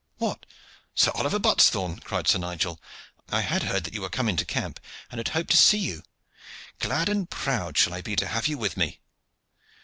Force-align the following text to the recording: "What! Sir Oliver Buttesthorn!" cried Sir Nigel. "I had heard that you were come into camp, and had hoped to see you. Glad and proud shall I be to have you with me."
"What! 0.17 0.47
Sir 0.95 1.11
Oliver 1.13 1.37
Buttesthorn!" 1.37 1.99
cried 2.03 2.27
Sir 2.27 2.39
Nigel. 2.39 2.81
"I 3.31 3.41
had 3.41 3.61
heard 3.61 3.83
that 3.83 3.93
you 3.93 4.01
were 4.01 4.09
come 4.09 4.27
into 4.27 4.45
camp, 4.45 4.79
and 5.11 5.19
had 5.19 5.27
hoped 5.27 5.51
to 5.51 5.57
see 5.57 5.77
you. 5.77 6.01
Glad 6.79 7.07
and 7.07 7.29
proud 7.29 7.77
shall 7.77 7.93
I 7.93 8.01
be 8.01 8.15
to 8.15 8.25
have 8.27 8.47
you 8.47 8.57
with 8.57 8.75
me." 8.75 8.99